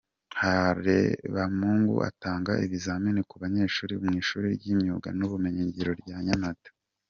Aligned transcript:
Harebamungu 0.41 1.95
atanga 2.09 2.51
ibizamini 2.65 3.21
ku 3.29 3.35
banyeshuri 3.43 3.93
mu 4.03 4.09
ishuri 4.21 4.45
ry’Imyuga 4.57 5.09
n’Ubumenyingiro 5.17 5.91
rya 6.03 6.17
Nyamata. 6.27 6.69